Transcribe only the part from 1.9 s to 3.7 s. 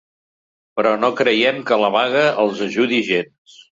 vaga els ajudi gens.